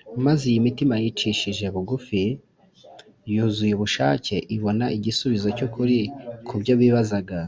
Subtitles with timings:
[0.24, 2.22] maze iyi mitima yicishije bugufi,
[3.34, 5.98] yuzuye ubushake ibona igisubizo cy’ukuri
[6.46, 7.38] ku byo bibazaga.